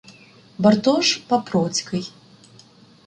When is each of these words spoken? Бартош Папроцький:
Бартош 0.63 1.07
Папроцький: 1.27 2.05